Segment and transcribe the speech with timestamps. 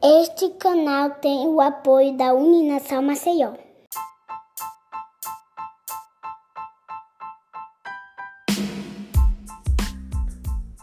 [0.00, 3.54] Este canal tem o apoio da Uninação Maceió.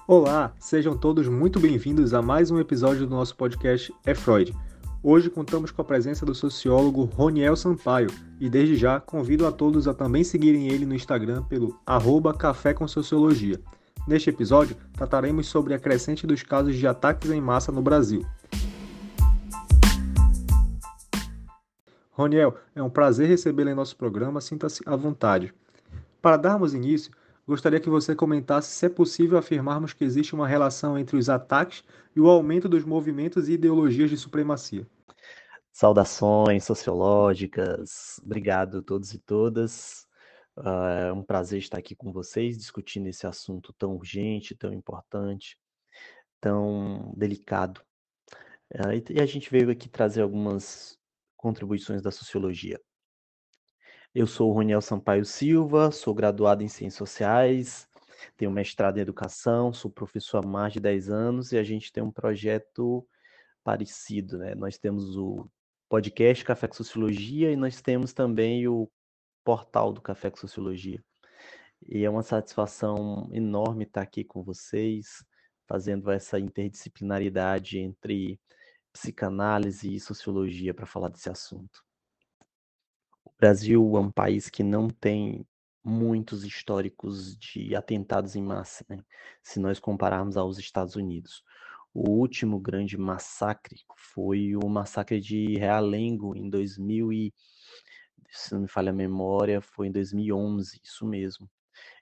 [0.06, 4.53] Olá, sejam todos muito bem-vindos a mais um episódio do nosso podcast É Freud.
[5.01, 8.10] Hoje contamos com a presença do sociólogo Roniel Sampaio
[8.42, 12.73] e desde já convido a todos a também seguirem ele no Instagram pelo arroba Café
[12.73, 13.57] com Sociologia.
[14.05, 18.23] Neste episódio, trataremos sobre a crescente dos casos de ataques em massa no Brasil.
[22.15, 25.53] Roniel, é um prazer recebê-lo em nosso programa, sinta-se à vontade.
[26.21, 27.11] Para darmos início,
[27.45, 31.83] gostaria que você comentasse se é possível afirmarmos que existe uma relação entre os ataques
[32.15, 34.88] e o aumento dos movimentos e ideologias de supremacia.
[35.73, 40.07] Saudações sociológicas, obrigado a todos e todas.
[40.55, 45.59] Uh, é um prazer estar aqui com vocês discutindo esse assunto tão urgente, tão importante,
[46.39, 47.81] tão delicado.
[48.73, 50.97] Uh, e a gente veio aqui trazer algumas
[51.45, 52.81] contribuições da sociologia.
[54.16, 57.88] Eu sou o Roniel Sampaio Silva, sou graduado em Ciências Sociais,
[58.36, 62.02] tenho mestrado em Educação, sou professor há mais de 10 anos e a gente tem
[62.02, 63.08] um projeto
[63.64, 64.56] parecido, né?
[64.56, 65.47] Nós temos o
[65.88, 68.89] podcast Café com Sociologia e nós temos também o
[69.44, 71.00] portal do Café com Sociologia.
[71.88, 75.23] E é uma satisfação enorme estar aqui com vocês,
[75.67, 78.39] fazendo essa interdisciplinaridade entre
[78.95, 81.83] psicanálise e sociologia para falar desse assunto.
[83.25, 85.45] O Brasil é um país que não tem
[85.83, 89.03] muitos históricos de atentados em massa, né?
[89.43, 91.43] se nós compararmos aos Estados Unidos.
[91.93, 97.33] O último grande massacre foi o massacre de Realengo em 2000 e,
[98.29, 101.49] se não me falha a memória, foi em 2011, isso mesmo.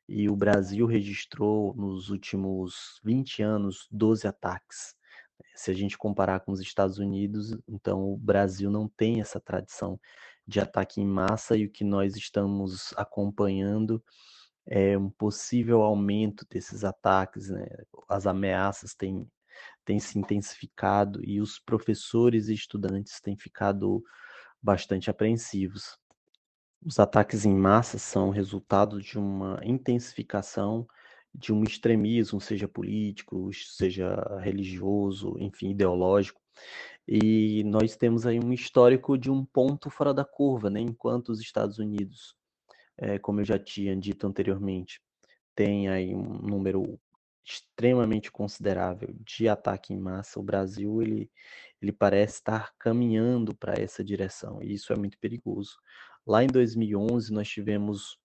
[0.08, 4.95] E o Brasil registrou nos últimos 20 anos 12 ataques
[5.56, 10.00] se a gente comparar com os Estados Unidos, então o Brasil não tem essa tradição
[10.48, 14.04] de ataque em massa e o que nós estamos acompanhando
[14.66, 17.66] é um possível aumento desses ataques, né?
[18.08, 19.30] As ameaças têm,
[19.83, 24.04] têm se intensificado e os professores e estudantes têm ficado
[24.61, 25.98] bastante apreensivos.
[26.86, 30.88] Os ataques em massa são resultado de uma intensificação
[31.33, 36.39] de um extremismo, seja político, seja religioso, enfim, ideológico.
[37.08, 40.80] E nós temos aí um histórico de um ponto fora da curva, né?
[40.80, 42.36] enquanto os Estados Unidos,
[42.98, 45.02] é, como eu já tinha dito anteriormente,
[45.55, 46.99] tem aí um número
[47.45, 51.30] extremamente considerável de ataque em massa, o Brasil ele,
[51.82, 55.76] ele parece estar caminhando para essa direção, e isso é muito perigoso.
[56.26, 58.17] Lá em 2011, nós tivemos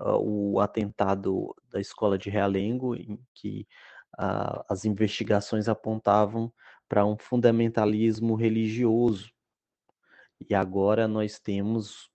[0.00, 3.66] uh, o atentado da escola de Realengo, em que
[4.18, 6.52] uh, as investigações apontavam
[6.88, 9.30] para um fundamentalismo religioso.
[10.48, 12.10] E agora nós temos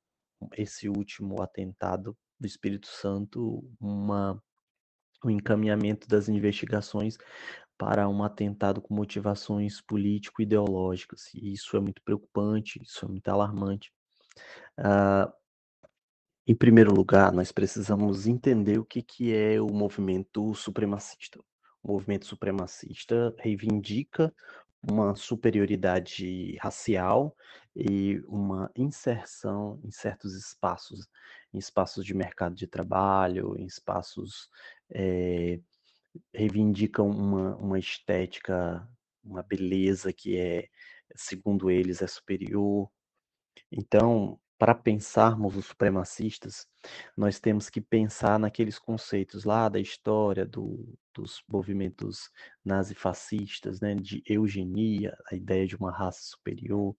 [0.57, 4.41] esse último atentado do Espírito Santo, uma,
[5.23, 7.17] um encaminhamento das investigações
[7.77, 11.33] para um atentado com motivações político-ideológicas.
[11.33, 13.91] E isso é muito preocupante, isso é muito alarmante.
[14.79, 15.31] Uh,
[16.45, 21.39] em primeiro lugar, nós precisamos entender o que, que é o movimento supremacista.
[21.81, 24.33] O movimento supremacista reivindica
[24.89, 27.35] uma superioridade racial
[27.75, 31.07] e uma inserção em certos espaços,
[31.53, 34.49] em espaços de mercado de trabalho, em espaços
[34.89, 35.59] é,
[36.33, 38.85] reivindicam uma, uma estética,
[39.23, 40.67] uma beleza que é,
[41.15, 42.89] segundo eles, é superior.
[43.71, 46.65] Então, para pensarmos os supremacistas,
[47.17, 52.31] nós temos que pensar naqueles conceitos lá da história do, dos movimentos
[52.63, 56.95] nazifascistas, né, de eugenia, a ideia de uma raça superior,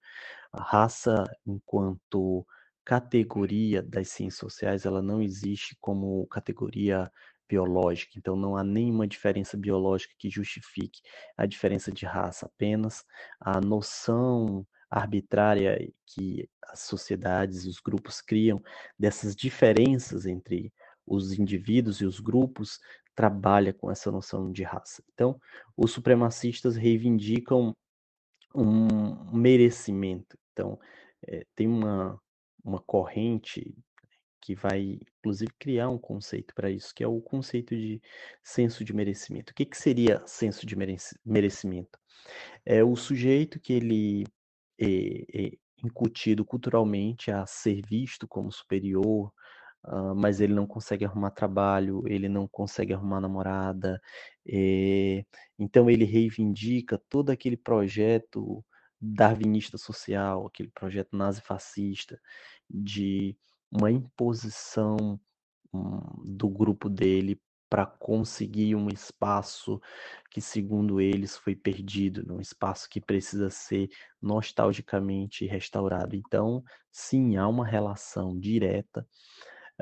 [0.53, 2.47] a raça enquanto
[2.85, 7.11] categoria das ciências sociais, ela não existe como categoria
[7.49, 11.01] biológica, então não há nenhuma diferença biológica que justifique
[11.35, 13.07] a diferença de raça, apenas
[13.41, 18.63] a noção arbitrária que as sociedades, os grupos criam
[18.99, 20.73] dessas diferenças entre
[21.07, 22.81] os indivíduos e os grupos
[23.15, 25.03] trabalha com essa noção de raça.
[25.13, 25.41] Então,
[25.77, 27.75] os supremacistas reivindicam
[28.55, 30.39] um merecimento.
[30.53, 30.79] Então,
[31.27, 32.21] é, tem uma,
[32.65, 33.75] uma corrente
[34.41, 38.01] que vai, inclusive, criar um conceito para isso, que é o conceito de
[38.43, 39.53] senso de merecimento.
[39.53, 40.77] O que, que seria senso de
[41.25, 41.99] merecimento?
[42.65, 44.25] É o sujeito que ele
[44.81, 49.33] é, incutido culturalmente a ser visto como superior,
[49.85, 54.01] uh, mas ele não consegue arrumar trabalho, ele não consegue arrumar namorada,
[54.47, 55.25] é,
[55.59, 58.65] então ele reivindica todo aquele projeto
[59.01, 62.19] darwinista social, aquele projeto nazifascista
[62.69, 63.37] de
[63.71, 65.21] uma imposição
[65.73, 67.39] um, do grupo dele
[67.69, 69.81] para conseguir um espaço
[70.31, 73.89] que, segundo eles, foi perdido, um espaço que precisa ser
[74.21, 76.15] nostalgicamente restaurado.
[76.15, 79.07] Então, sim, há uma relação direta.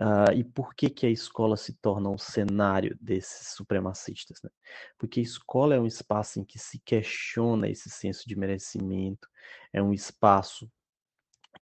[0.00, 4.40] Uh, e por que, que a escola se torna um cenário desses supremacistas?
[4.42, 4.48] Né?
[4.96, 9.28] Porque a escola é um espaço em que se questiona esse senso de merecimento,
[9.70, 10.70] é um espaço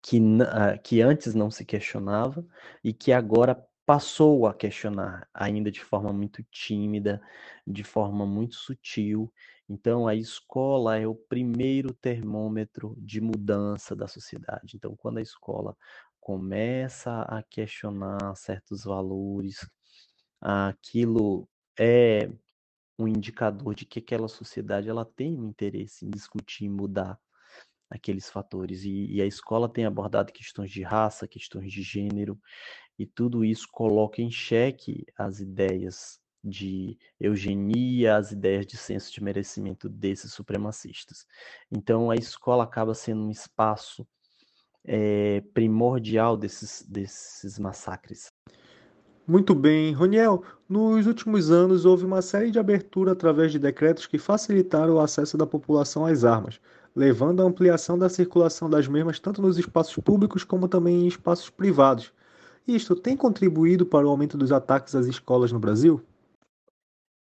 [0.02, 2.44] que, uh, que antes não se questionava
[2.84, 7.22] e que agora passou a questionar, ainda de forma muito tímida,
[7.66, 9.32] de forma muito sutil.
[9.70, 14.76] Então, a escola é o primeiro termômetro de mudança da sociedade.
[14.76, 15.76] Então, quando a escola
[16.20, 19.68] começa a questionar certos valores,
[20.42, 21.48] aquilo
[21.80, 22.30] é
[22.98, 27.20] um indicador de que aquela sociedade ela tem um interesse em discutir e mudar
[27.90, 28.84] aqueles fatores.
[28.84, 32.40] E, e, a escola tem abordado questões de raça, questões de gênero,
[32.98, 39.24] e tudo isso coloca em xeque as ideias de eugenia, as ideias de senso de
[39.24, 41.26] merecimento desses supremacistas.
[41.72, 44.08] Então, a escola acaba sendo um espaço
[44.84, 48.32] é, primordial desses, desses massacres.
[49.28, 50.44] Muito bem, Roniel.
[50.70, 55.36] Nos últimos anos houve uma série de abertura através de decretos que facilitaram o acesso
[55.36, 56.60] da população às armas,
[56.96, 61.50] levando à ampliação da circulação das mesmas tanto nos espaços públicos como também em espaços
[61.50, 62.14] privados.
[62.68, 66.04] Isto tem contribuído para o aumento dos ataques às escolas no Brasil?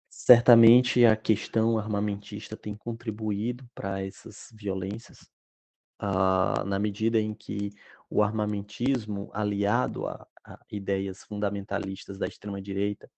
[0.09, 5.29] Certamente a questão armamentista tem contribuído para essas violências,
[6.01, 7.71] uh, na medida em que
[8.09, 13.11] o armamentismo, aliado a, a ideias fundamentalistas da extrema-direita,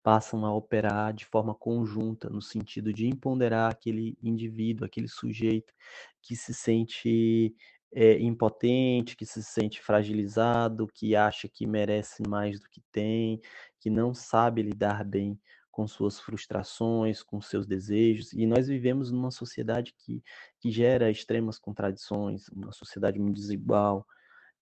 [0.00, 5.72] passam a operar de forma conjunta, no sentido de empoderar aquele indivíduo, aquele sujeito
[6.20, 7.54] que se sente
[7.94, 13.40] é, impotente, que se sente fragilizado, que acha que merece mais do que tem,
[13.78, 15.38] que não sabe lidar bem
[15.70, 18.32] com suas frustrações, com seus desejos.
[18.32, 20.22] E nós vivemos numa sociedade que,
[20.60, 24.06] que gera extremas contradições, uma sociedade muito desigual.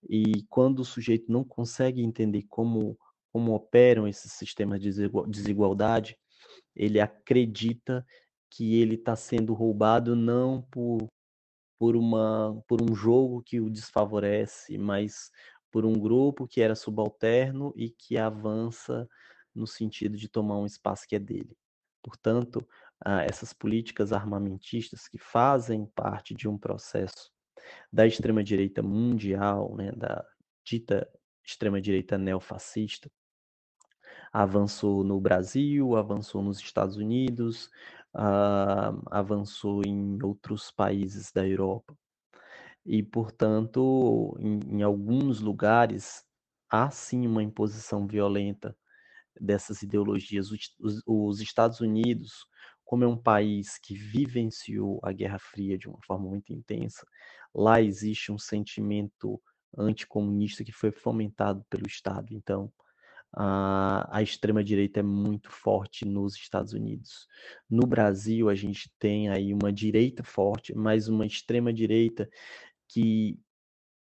[0.08, 2.98] E quando o sujeito não consegue entender como,
[3.32, 4.90] como operam esses sistemas de
[5.28, 6.16] desigualdade,
[6.74, 8.06] ele acredita
[8.48, 11.08] que ele está sendo roubado não por
[11.80, 15.30] por, uma, por um jogo que o desfavorece, mas
[15.70, 19.08] por um grupo que era subalterno e que avança
[19.54, 21.56] no sentido de tomar um espaço que é dele.
[22.02, 22.60] Portanto,
[23.26, 27.32] essas políticas armamentistas que fazem parte de um processo
[27.90, 30.22] da extrema-direita mundial, né, da
[30.62, 31.10] dita
[31.42, 33.10] extrema-direita neofascista,
[34.30, 37.70] avançou no Brasil, avançou nos Estados Unidos,
[38.14, 41.96] uh, avançou em outros países da Europa.
[42.84, 46.24] E, portanto, em, em alguns lugares,
[46.70, 48.76] há sim uma imposição violenta
[49.40, 50.50] dessas ideologias.
[50.50, 52.46] Os, os, Estados Unidos,
[52.84, 57.06] como é um país que vivenciou a Guerra Fria de uma forma muito intensa,
[57.54, 59.40] lá existe um sentimento
[59.76, 62.28] anticomunista que foi fomentado pelo Estado.
[62.32, 62.72] Então,
[63.32, 67.28] a, a extrema-direita é muito forte nos Estados Unidos.
[67.68, 72.28] No Brasil, a gente tem aí uma direita forte, mas uma extrema-direita
[72.88, 73.38] que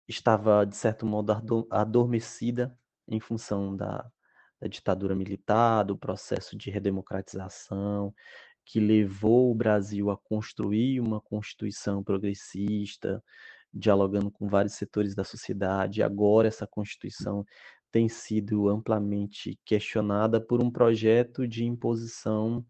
[0.09, 2.77] estava, de certo modo, adormecida
[3.09, 4.11] em função da,
[4.61, 8.15] da ditadura militar, do processo de redemocratização,
[8.65, 13.23] que levou o Brasil a construir uma constituição progressista,
[13.73, 16.03] dialogando com vários setores da sociedade.
[16.03, 17.45] Agora, essa constituição
[17.93, 22.65] tem sido amplamente questionada por um projeto de imposição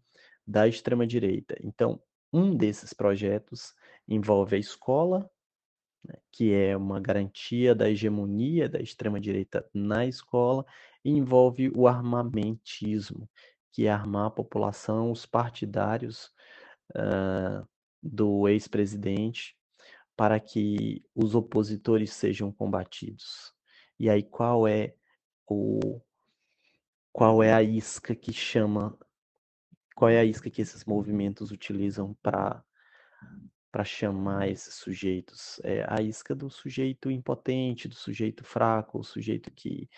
[0.45, 1.55] da extrema-direita.
[1.61, 1.99] Então,
[2.31, 3.73] um desses projetos
[4.05, 5.29] envolve a escola,
[6.03, 10.65] né, que é uma garantia da hegemonia da extrema-direita na escola,
[11.05, 13.29] e envolve o armamentismo,
[13.71, 16.29] que é armar a população, os partidários
[16.95, 17.65] uh,
[18.01, 19.55] do ex-presidente,
[20.17, 23.53] para que os opositores sejam combatidos.
[23.97, 24.93] E aí, qual é
[27.11, 28.97] qual é a isca que chama,
[29.95, 32.63] qual é a isca que esses movimentos utilizam para
[33.71, 35.59] para chamar esses sujeitos?
[35.63, 39.89] É a isca do sujeito impotente, do sujeito fraco, o sujeito que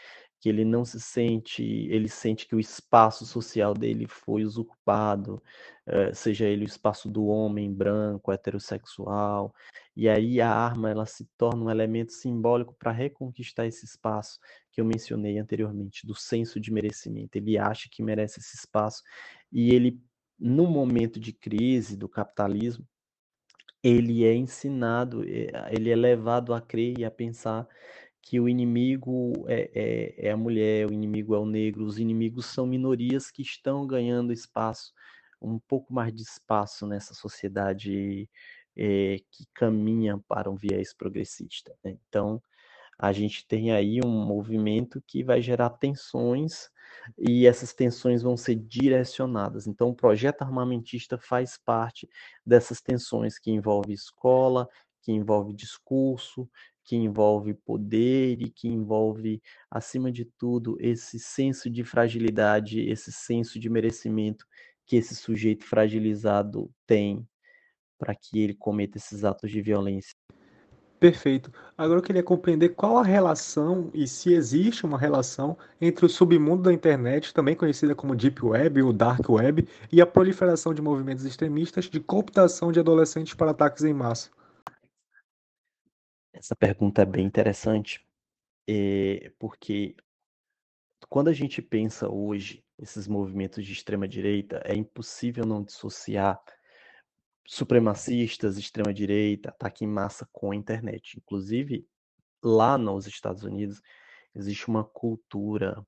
[0.46, 5.42] que ele não se sente, ele sente que o espaço social dele foi usurpado,
[5.88, 9.52] eh, seja ele o espaço do homem branco, heterossexual,
[9.96, 14.40] e aí a arma ela se torna um elemento simbólico para reconquistar esse espaço
[14.76, 17.38] que eu mencionei anteriormente, do senso de merecimento.
[17.38, 19.02] Ele acha que merece esse espaço
[19.50, 19.98] e ele,
[20.38, 22.86] no momento de crise do capitalismo,
[23.82, 27.66] ele é ensinado, eh, ele é levado a crer e a pensar
[28.22, 32.48] que o inimigo é, é, é, a mulher, o inimigo é o negro, os inimigos
[32.48, 34.92] são minorias que estão ganhando espaço,
[35.42, 38.28] um pouco mais de espaço nessa sociedade
[38.76, 41.74] é, que caminha para um viés progressista.
[41.84, 41.98] Né?
[42.10, 42.42] Então,
[42.98, 46.70] a gente tem aí um movimento que vai gerar tensões
[47.18, 49.68] e essas tensões vão ser direcionadas.
[49.68, 52.08] Então, o projeto armamentista faz parte
[52.46, 54.68] dessas tensões que envolve escola,
[55.02, 56.50] que envolve discurso,
[56.84, 63.60] que envolve poder e que envolve, acima de tudo, esse senso de fragilidade, esse senso
[63.60, 64.46] de merecimento
[64.86, 67.28] que esse sujeito fragilizado tem
[67.98, 70.16] para que ele cometa esses atos de violência.
[71.06, 71.54] Perfeito.
[71.78, 76.64] Agora eu queria compreender qual a relação e se existe uma relação entre o submundo
[76.64, 81.24] da internet, também conhecida como Deep Web ou Dark Web, e a proliferação de movimentos
[81.24, 84.32] extremistas de cooptação de adolescentes para ataques em massa.
[86.34, 88.04] Essa pergunta é bem interessante,
[88.68, 89.96] é, porque
[91.08, 96.42] quando a gente pensa hoje esses movimentos de extrema direita, é impossível não dissociar
[97.46, 101.18] supremacistas, extrema-direita, ataque em massa com a internet.
[101.18, 101.88] Inclusive,
[102.44, 103.82] lá nos Estados Unidos,
[104.34, 105.86] existe uma cultura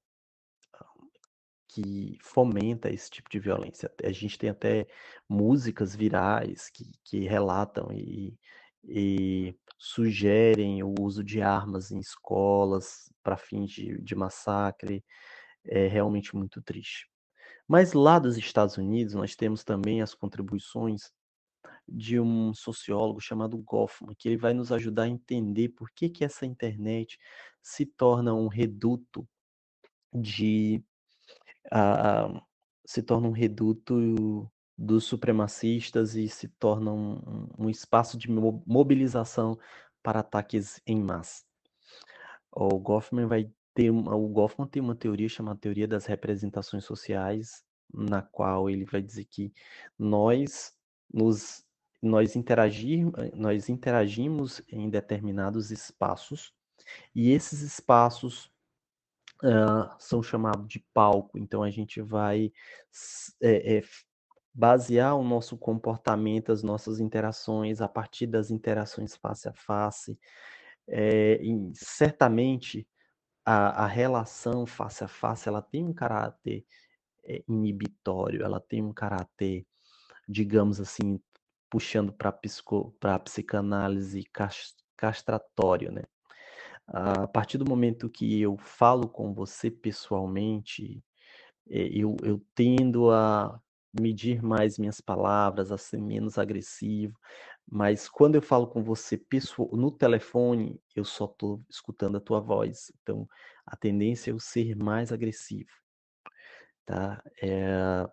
[1.68, 3.92] que fomenta esse tipo de violência.
[4.04, 4.88] A gente tem até
[5.28, 8.38] músicas virais que, que relatam e,
[8.84, 15.04] e sugerem o uso de armas em escolas para fins de, de massacre.
[15.66, 17.08] É realmente muito triste.
[17.68, 21.12] Mas lá dos Estados Unidos, nós temos também as contribuições
[21.88, 26.25] de um sociólogo chamado Goffman, que ele vai nos ajudar a entender por que, que
[26.25, 27.17] essa internet
[27.62, 29.27] se torna um reduto
[30.13, 30.84] de
[31.67, 32.41] uh,
[32.86, 39.58] se torna um reduto dos supremacistas e se torna um, um espaço de mobilização
[40.03, 41.44] para ataques em massa.
[42.51, 47.63] O Goffman vai ter uma, o Goffman tem uma teoria chamada teoria das representações sociais,
[47.94, 49.53] na qual ele vai dizer que
[49.98, 50.74] nós
[51.13, 51.67] nos
[52.01, 56.54] nós, interagir, nós interagimos em determinados espaços
[57.13, 58.51] e esses espaços
[59.44, 61.38] uh, são chamados de palco.
[61.38, 62.51] Então a gente vai
[63.42, 63.84] é, é,
[64.54, 70.20] basear o nosso comportamento, as nossas interações a partir das interações face a face.
[70.88, 72.88] É, e certamente
[73.46, 76.66] a, a, relação face a face ela tem um caráter
[77.48, 79.66] inibitório, ela tem um caráter,
[80.27, 81.20] digamos assim,
[81.70, 84.24] puxando para a psicanálise
[84.96, 86.04] castratório, né?
[86.88, 91.04] A partir do momento que eu falo com você pessoalmente,
[91.70, 93.60] eh, eu, eu tendo a
[94.00, 97.20] medir mais minhas palavras, a ser menos agressivo,
[97.70, 102.40] mas quando eu falo com você pessoal, no telefone, eu só estou escutando a tua
[102.40, 102.92] voz.
[103.02, 103.28] Então,
[103.66, 105.70] a tendência é eu ser mais agressivo.
[106.86, 107.22] Tá?
[107.42, 108.08] É,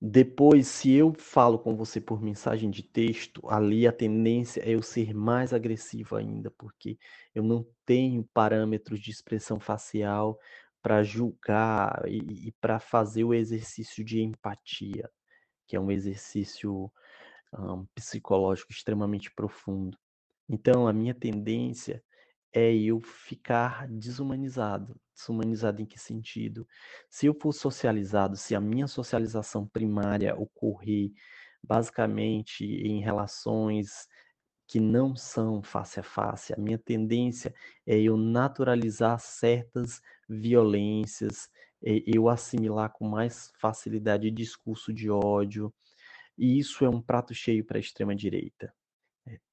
[0.00, 4.82] depois, se eu falo com você por mensagem de texto, ali a tendência é eu
[4.82, 6.98] ser mais agressivo ainda, porque
[7.34, 10.38] eu não tenho parâmetros de expressão facial
[10.80, 15.10] para julgar e, e para fazer o exercício de empatia,
[15.66, 16.90] que é um exercício
[17.52, 19.98] um, psicológico extremamente profundo.
[20.48, 22.02] Então, a minha tendência
[22.52, 25.00] é eu ficar desumanizado.
[25.14, 26.66] Desumanizado em que sentido?
[27.08, 31.12] Se eu for socializado, se a minha socialização primária ocorrer
[31.62, 34.08] basicamente em relações
[34.66, 37.54] que não são face a face, a minha tendência
[37.86, 41.48] é eu naturalizar certas violências,
[41.84, 45.74] é eu assimilar com mais facilidade discurso de ódio,
[46.38, 48.72] e isso é um prato cheio para a extrema direita.
[48.72, 48.79] É,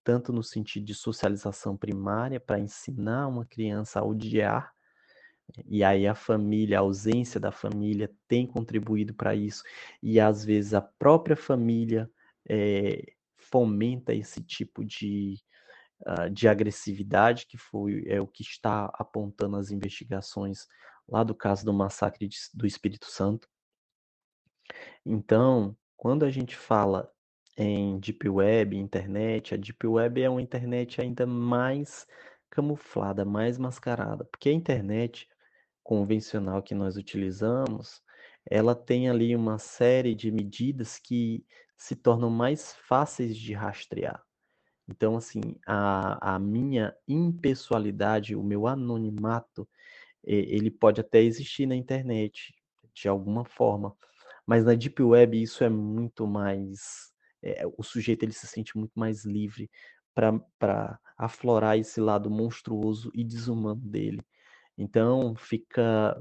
[0.04, 4.74] tanto no sentido de socialização primária, para ensinar uma criança a odiar,
[5.66, 9.64] e aí a família, a ausência da família tem contribuído para isso,
[10.02, 12.10] e às vezes a própria família
[12.50, 15.36] é, fomenta esse tipo de,
[16.02, 20.68] uh, de agressividade, que foi é o que está apontando as investigações
[21.08, 23.48] lá do caso do massacre de, do Espírito Santo.
[25.06, 27.10] Então, quando a gente fala
[27.58, 32.06] em Deep Web, internet, a Deep Web é uma internet ainda mais
[32.50, 35.28] camuflada, mais mascarada, porque a internet
[35.84, 38.02] convencional que nós utilizamos,
[38.46, 41.44] ela tem ali uma série de medidas que
[41.76, 44.22] se tornam mais fáceis de rastrear.
[44.88, 49.68] Então, assim, a, a minha impessoalidade, o meu anonimato,
[50.24, 52.54] ele pode até existir na internet,
[52.94, 53.96] de alguma forma,
[54.46, 57.12] mas na Deep Web isso é muito mais
[57.42, 59.70] é, o sujeito ele se sente muito mais livre
[60.14, 64.22] para aflorar esse lado monstruoso e desumano dele.
[64.78, 66.20] Então fica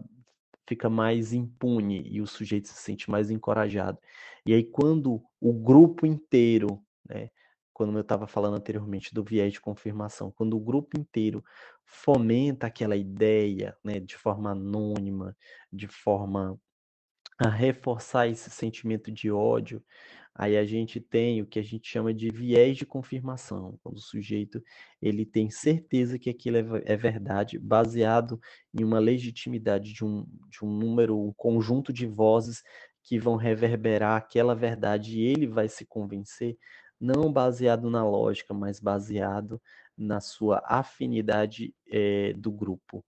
[0.68, 3.98] fica mais impune e o sujeito se sente mais encorajado.
[4.44, 7.30] E aí quando o grupo inteiro, né,
[7.72, 11.44] quando eu estava falando anteriormente do viés de confirmação, quando o grupo inteiro
[11.84, 15.36] fomenta aquela ideia, né, de forma anônima,
[15.72, 16.58] de forma
[17.38, 19.84] a reforçar esse sentimento de ódio,
[20.38, 24.00] aí a gente tem o que a gente chama de viés de confirmação, quando o
[24.00, 24.62] sujeito
[25.00, 28.38] ele tem certeza que aquilo é, é verdade, baseado
[28.72, 32.62] em uma legitimidade de um, de um número, um conjunto de vozes
[33.02, 36.58] que vão reverberar aquela verdade e ele vai se convencer,
[37.00, 39.60] não baseado na lógica, mas baseado
[39.96, 43.04] na sua afinidade é, do grupo.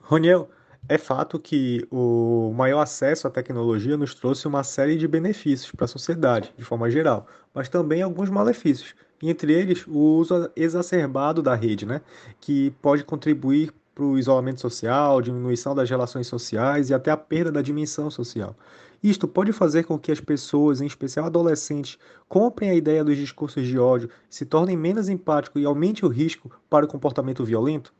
[0.00, 0.50] Roniel,
[0.88, 5.84] é fato que o maior acesso à tecnologia nos trouxe uma série de benefícios para
[5.84, 11.54] a sociedade, de forma geral, mas também alguns malefícios, entre eles o uso exacerbado da
[11.54, 12.00] rede, né,
[12.40, 17.50] que pode contribuir para o isolamento social, diminuição das relações sociais e até a perda
[17.50, 18.54] da dimensão social.
[19.02, 23.66] Isto pode fazer com que as pessoas, em especial adolescentes, comprem a ideia dos discursos
[23.66, 27.94] de ódio, se tornem menos empáticos e aumente o risco para o comportamento violento?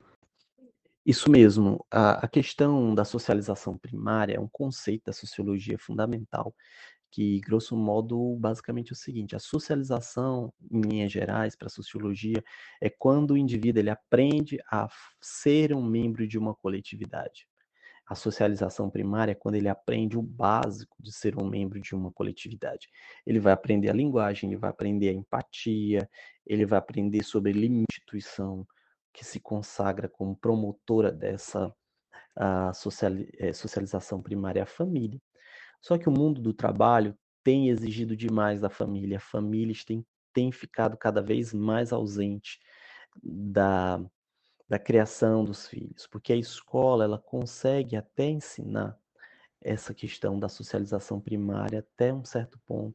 [1.07, 1.87] Isso mesmo.
[1.89, 6.53] A, a questão da socialização primária é um conceito da sociologia fundamental,
[7.13, 12.43] que, grosso modo, basicamente é o seguinte: a socialização, em linhas gerais, para a sociologia,
[12.81, 14.89] é quando o indivíduo ele aprende a
[15.21, 17.47] ser um membro de uma coletividade.
[18.09, 22.11] A socialização primária é quando ele aprende o básico de ser um membro de uma
[22.13, 22.89] coletividade.
[23.25, 26.09] Ele vai aprender a linguagem, ele vai aprender a empatia,
[26.45, 28.67] ele vai aprender sobre instituição,
[29.17, 31.75] que se consagra como promotora dessa
[32.37, 32.71] a
[33.39, 35.19] eh, socialização primária a família.
[35.81, 39.19] Só que o mundo do trabalho tem exigido demais da família.
[39.19, 40.05] Famílias têm,
[40.35, 42.61] têm ficado cada vez mais ausente
[43.23, 44.05] da,
[44.69, 48.99] da criação dos filhos, porque a escola ela consegue até ensinar
[49.63, 52.95] essa questão da socialização primária até um certo ponto,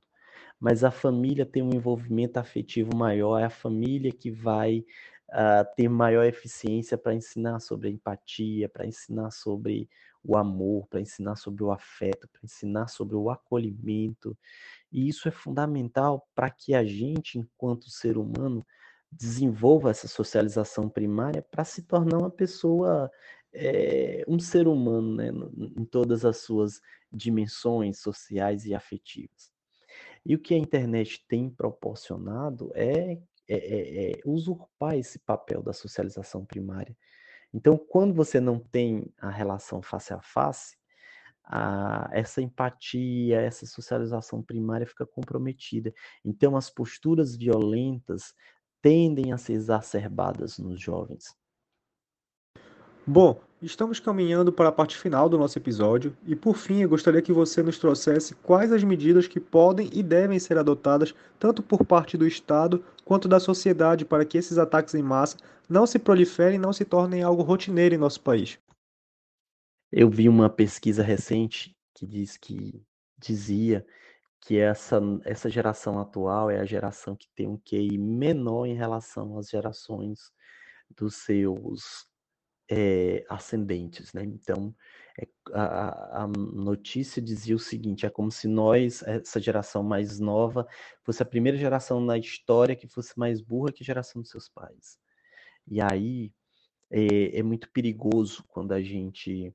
[0.59, 4.85] mas a família tem um envolvimento afetivo maior, é a família que vai
[5.31, 9.89] uh, ter maior eficiência para ensinar sobre empatia, para ensinar sobre
[10.23, 14.37] o amor, para ensinar sobre o afeto, para ensinar sobre o acolhimento.
[14.91, 18.65] E isso é fundamental para que a gente, enquanto ser humano,
[19.11, 23.11] desenvolva essa socialização primária para se tornar uma pessoa,
[23.51, 25.29] é, um ser humano, né,
[25.77, 29.51] em todas as suas dimensões sociais e afetivas.
[30.25, 35.73] E o que a internet tem proporcionado é é, é, é, usurpar esse papel da
[35.73, 36.95] socialização primária.
[37.53, 40.77] Então, quando você não tem a relação face a face,
[41.43, 45.93] a, essa empatia, essa socialização primária fica comprometida.
[46.23, 48.33] Então, as posturas violentas
[48.81, 51.35] tendem a ser exacerbadas nos jovens.
[53.05, 57.21] Bom, estamos caminhando para a parte final do nosso episódio e, por fim, eu gostaria
[57.21, 61.83] que você nos trouxesse quais as medidas que podem e devem ser adotadas tanto por
[61.83, 65.37] parte do Estado quanto da sociedade para que esses ataques em massa
[65.67, 68.59] não se proliferem e não se tornem algo rotineiro em nosso país.
[69.91, 72.85] Eu vi uma pesquisa recente que diz que
[73.17, 73.83] dizia
[74.41, 79.39] que essa, essa geração atual é a geração que tem um QI menor em relação
[79.39, 80.31] às gerações
[80.95, 82.10] dos seus
[82.71, 84.23] é, ascendentes, né?
[84.23, 84.73] Então,
[85.19, 90.65] é, a, a, notícia dizia o seguinte: é como se nós, essa geração mais nova,
[91.03, 94.47] fosse a primeira geração na história que fosse mais burra que a geração dos seus
[94.47, 94.97] pais.
[95.67, 96.33] E aí
[96.89, 99.53] é, é muito perigoso quando a gente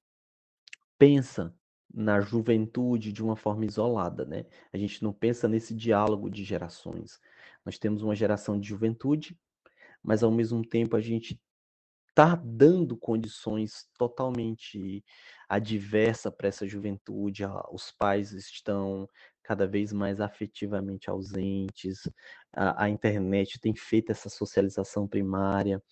[0.99, 1.55] pensa
[1.93, 4.45] na juventude de uma forma isolada, né?
[4.73, 7.19] A gente não pensa nesse diálogo de gerações.
[7.65, 9.39] Nós temos uma geração de juventude,
[10.03, 11.41] mas ao mesmo tempo a gente
[12.17, 15.05] está dando condições totalmente
[15.47, 17.45] adversa para essa juventude.
[17.71, 19.07] Os pais estão
[19.43, 22.09] cada vez mais afetivamente ausentes.
[22.55, 25.83] A, a, internet tem feito essa socialização primária.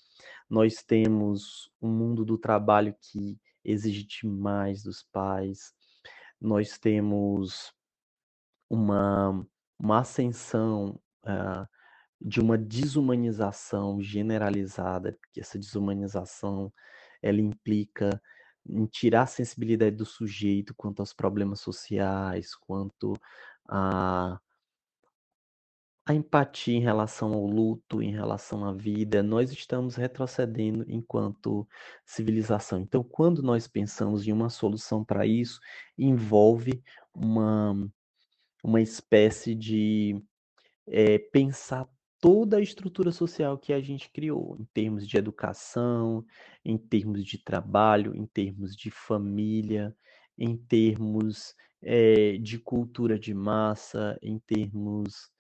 [0.49, 5.75] Nós temos um mundo do trabalho que exige demais dos pais.
[6.41, 7.71] Nós temos
[8.71, 9.47] uma,
[9.79, 11.69] uma ascensão uh,
[12.25, 16.73] de uma desumanização generalizada, porque essa desumanização
[17.23, 18.21] ela implica
[18.67, 23.15] em tirar a sensibilidade do sujeito quanto aos problemas sociais, quanto
[23.69, 24.41] a
[26.07, 31.67] a empatia em relação ao luto, em relação à vida, nós estamos retrocedendo enquanto
[32.05, 32.79] civilização.
[32.81, 35.59] Então, quando nós pensamos em uma solução para isso,
[35.97, 36.83] envolve
[37.15, 37.75] uma
[38.63, 40.23] uma espécie de
[40.87, 41.87] é, pensar
[42.25, 46.25] toda a estrutura social que a gente criou, em termos de educação,
[46.65, 49.95] em termos de trabalho, em termos de família,
[50.39, 55.31] em termos é, de cultura de massa, em termos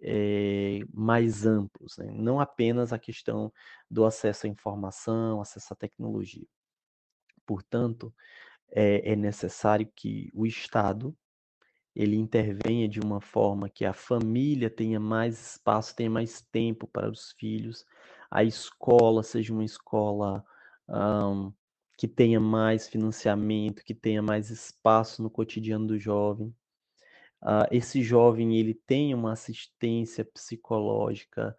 [0.00, 2.08] é, mais amplos, né?
[2.12, 3.52] não apenas a questão
[3.90, 6.46] do acesso à informação, acesso à tecnologia.
[7.44, 8.14] Portanto,
[8.70, 11.16] é, é necessário que o Estado
[11.98, 17.10] ele intervenha de uma forma que a família tenha mais espaço, tenha mais tempo para
[17.10, 17.84] os filhos,
[18.30, 20.44] a escola seja uma escola
[20.88, 21.52] um,
[21.98, 26.54] que tenha mais financiamento, que tenha mais espaço no cotidiano do jovem.
[27.42, 31.56] Uh, esse jovem ele tenha uma assistência psicológica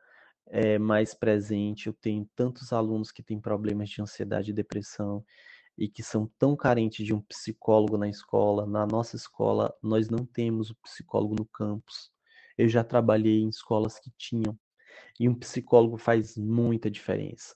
[0.48, 1.88] é, mais presente.
[1.88, 5.26] Eu tenho tantos alunos que têm problemas de ansiedade e depressão
[5.80, 8.66] e que são tão carentes de um psicólogo na escola.
[8.66, 12.12] Na nossa escola, nós não temos o psicólogo no campus.
[12.58, 14.60] Eu já trabalhei em escolas que tinham,
[15.18, 17.56] e um psicólogo faz muita diferença.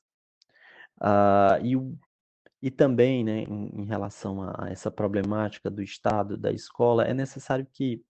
[1.02, 6.52] Uh, e, e também, né, em, em relação a, a essa problemática do Estado, da
[6.52, 8.02] escola, é necessário que,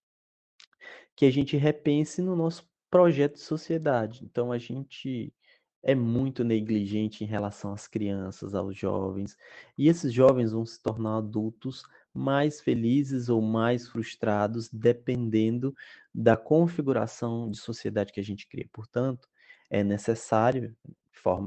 [1.15, 4.23] que a gente repense no nosso projeto de sociedade.
[4.23, 5.33] Então, a gente
[5.83, 9.37] é muito negligente em relação às crianças, aos jovens,
[9.77, 15.75] e esses jovens vão se tornar adultos mais felizes ou mais frustrados, dependendo
[16.13, 18.69] da configuração de sociedade que a gente cria.
[18.71, 19.27] Portanto,
[19.69, 20.75] é necessário,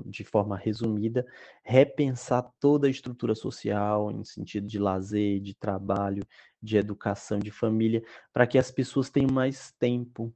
[0.07, 1.27] de forma resumida,
[1.63, 6.27] repensar toda a estrutura social em sentido de lazer, de trabalho,
[6.61, 10.35] de educação, de família, para que as pessoas tenham mais tempo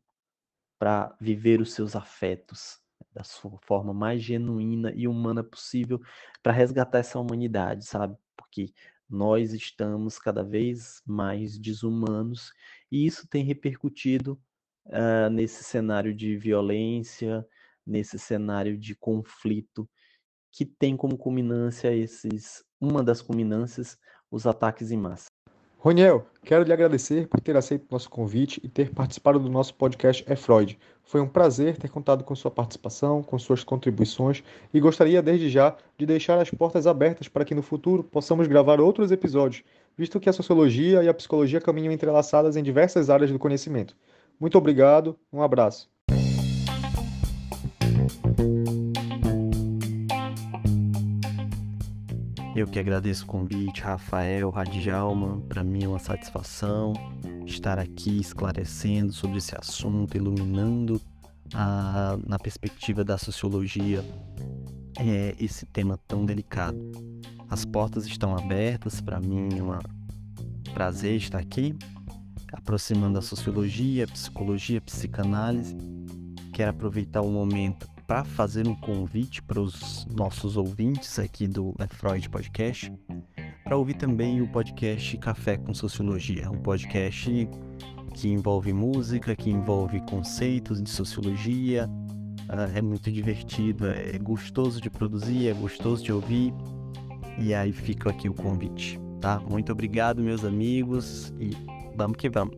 [0.79, 2.81] para viver os seus afetos,
[3.13, 6.01] da sua forma mais genuína e humana possível
[6.43, 8.17] para resgatar essa humanidade, sabe?
[8.37, 8.73] Porque
[9.09, 12.53] nós estamos cada vez mais desumanos
[12.91, 14.41] e isso tem repercutido
[14.87, 17.47] uh, nesse cenário de violência,
[17.85, 19.89] nesse cenário de conflito
[20.53, 23.99] que tem como culminância esses, uma das culminâncias,
[24.31, 25.30] os ataques em massa.
[25.83, 29.75] Roniel, quero lhe agradecer por ter aceito o nosso convite e ter participado do nosso
[29.75, 30.79] podcast É Freud.
[31.03, 35.75] Foi um prazer ter contado com sua participação, com suas contribuições e gostaria desde já
[35.97, 39.65] de deixar as portas abertas para que no futuro possamos gravar outros episódios,
[39.97, 43.97] visto que a sociologia e a psicologia caminham entrelaçadas em diversas áreas do conhecimento.
[44.39, 45.89] Muito obrigado, um abraço.
[52.61, 55.41] Eu que agradeço o convite, Rafael, Radjalma.
[55.49, 56.93] Para mim é uma satisfação
[57.47, 61.01] estar aqui esclarecendo sobre esse assunto, iluminando
[61.55, 64.05] a, na perspectiva da sociologia
[64.99, 66.79] é, esse tema tão delicado.
[67.49, 69.79] As portas estão abertas, para mim é um
[70.75, 71.75] prazer estar aqui,
[72.53, 75.79] aproximando a sociologia, a psicologia, a psicanálise.
[76.53, 81.87] Quero aproveitar o momento para fazer um convite para os nossos ouvintes aqui do é
[81.87, 82.93] Freud Podcast,
[83.63, 87.49] para ouvir também o podcast Café com Sociologia, um podcast
[88.13, 91.89] que envolve música, que envolve conceitos de sociologia,
[92.49, 96.53] ah, é muito divertido, é gostoso de produzir, é gostoso de ouvir,
[97.39, 99.39] e aí fica aqui o convite, tá?
[99.39, 101.57] Muito obrigado, meus amigos, e
[101.95, 102.57] vamos que vamos!